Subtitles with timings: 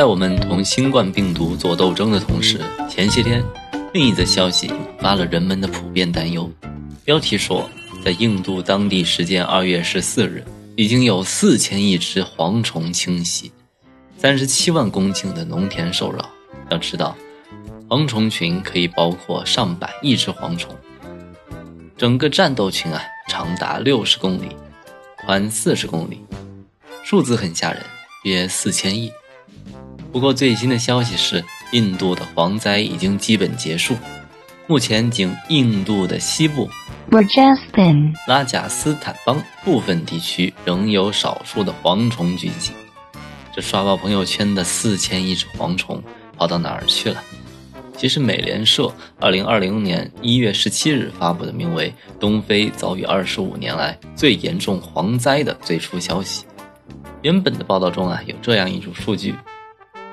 [0.00, 3.44] 在我们同新冠病毒做斗争的同时，前些天
[3.92, 6.50] 另一则消息引发了人们的普遍担忧。
[7.04, 7.68] 标题说，
[8.02, 10.42] 在印度当地时间二月十四日，
[10.74, 13.52] 已经有四千亿只蝗虫侵袭，
[14.16, 16.30] 三十七万公顷的农田受扰。
[16.70, 17.14] 要知道，
[17.86, 20.74] 蝗虫群可以包括上百亿只蝗虫，
[21.98, 24.56] 整个战斗群啊，长达六十公里，
[25.18, 26.24] 宽四十公里。
[27.04, 27.82] 数字很吓人，
[28.24, 29.12] 约四千亿。
[30.12, 33.96] 不过最新的消息是，印度的蝗灾已经基本结束。
[34.66, 36.68] 目前，仅印度的西部
[38.26, 42.72] 拉贾斯坦邦部分地区仍有少数的蝗虫聚集。
[43.54, 46.02] 这刷爆朋友圈的四千亿只蝗虫
[46.36, 47.22] 跑到哪儿去了？
[47.96, 56.44] 其实，美联社二零二零年一月十七日发布的名为《东非遭遇二十五年来最严重蝗灾的最初消息》。
[57.22, 59.34] 原本的报道中啊，有这样一组数据：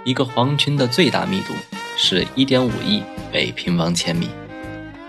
[0.08, 1.54] 一个蝗群的最大密度
[1.98, 4.30] 是1.5亿每平方千米，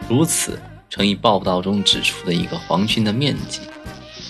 [0.08, 0.60] 如此
[0.90, 3.60] 乘以报道中指出的一个蝗群的面积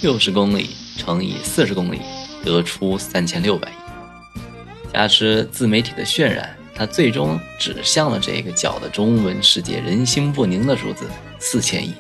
[0.07, 2.03] ，60公里乘以40公里，
[2.45, 4.93] 得出3600亿。
[4.93, 11.07] 加之自媒体的渲染，它最终指向了这个搅得中文世界人心不宁的数字
[11.41, 11.95] 4000亿。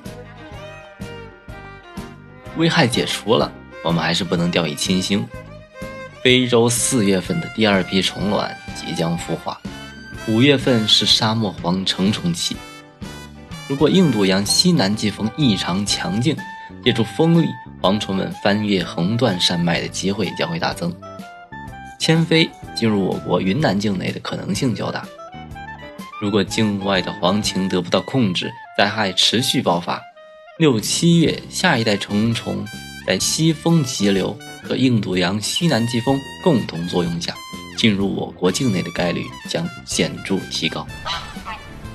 [2.59, 3.51] 危害解除了，
[3.83, 5.27] 我们还是不能掉以轻心。
[6.29, 9.59] 非洲四月份的第二批虫卵即将孵化，
[10.27, 12.55] 五月份是沙漠蝗成虫期。
[13.67, 16.37] 如果印度洋西南季风异常强劲，
[16.85, 17.49] 借助风力，
[17.81, 20.95] 蝗虫们翻越横断山脉的机会将会大增，
[21.99, 25.09] 迁飞进入我国云南境内的可能性较大。
[26.21, 29.99] 如果境外的蝗情得不到控制，灾害持续爆发，
[30.59, 32.67] 六七月下一代成虫
[33.09, 34.39] 在西风急流。
[34.61, 37.35] 和印度洋西南季风共同作用下，
[37.75, 40.87] 进入我国境内的概率将显著提高。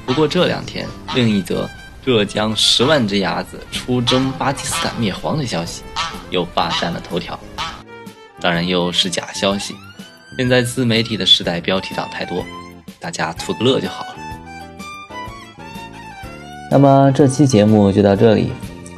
[0.07, 1.69] 不过这两天，另一则
[2.03, 5.83] 浙江十万只鸭子出征巴基斯坦灭蝗的消息
[6.31, 7.39] 又霸占了头条，
[8.41, 9.75] 当然又是假消息。
[10.35, 12.43] 现在自媒体的时代，标题党太多，
[12.99, 14.15] 大家图个乐就好了。
[16.71, 18.51] 那么这期节目就到这里。